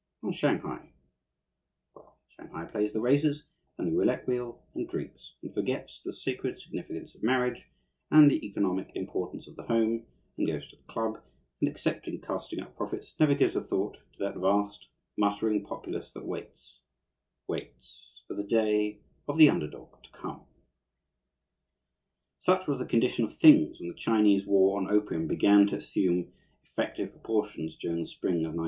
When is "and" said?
0.23-0.33, 3.77-3.87, 4.73-4.89, 5.43-5.53, 8.09-8.29, 10.39-10.47, 11.61-11.69